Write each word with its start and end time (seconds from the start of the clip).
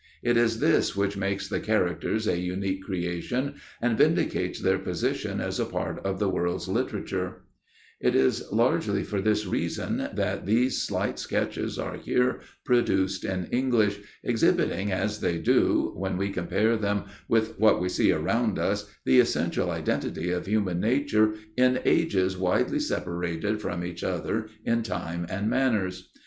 It 0.23 0.35
is 0.35 0.59
this 0.61 0.95
which 0.95 1.15
makes 1.15 1.47
The 1.47 1.59
Characters 1.59 2.25
a 2.27 2.35
unique 2.39 2.81
creation 2.83 3.53
and 3.79 3.99
vindicates 3.99 4.59
their 4.59 4.79
position 4.79 5.39
as 5.39 5.59
a 5.59 5.65
part 5.65 5.99
of 6.03 6.17
the 6.17 6.27
world's 6.27 6.67
literature. 6.67 7.43
[Sidenote: 8.01 8.13
The 8.15 8.19
Earliest 8.19 8.39
Attempt 8.39 8.47
at 8.47 8.57
Character 8.57 8.65
writing] 8.65 8.81
It 8.81 8.81
is 8.81 8.87
largely 8.97 9.03
for 9.03 9.21
this 9.21 9.45
reason 9.45 9.97
that 10.15 10.45
these 10.47 10.81
slight 10.81 11.19
sketches 11.19 11.77
are 11.77 11.97
here 11.97 12.39
produced 12.65 13.23
in 13.23 13.45
English, 13.51 13.99
exhibiting 14.23 14.91
as 14.91 15.19
they 15.19 15.37
do, 15.37 15.91
when 15.95 16.17
we 16.17 16.31
compare 16.31 16.75
them 16.77 17.03
with 17.27 17.59
what 17.59 17.79
we 17.79 17.87
see 17.87 18.11
around 18.11 18.57
us, 18.57 18.89
the 19.05 19.19
essential 19.19 19.69
identity 19.69 20.31
of 20.31 20.47
human 20.47 20.79
nature 20.79 21.35
in 21.55 21.79
ages 21.85 22.35
widely 22.35 22.79
separated 22.79 23.61
from 23.61 23.83
each 23.85 24.03
other 24.03 24.47
in 24.65 24.81
time 24.81 25.27
and 25.29 25.47
manners. 25.47 26.09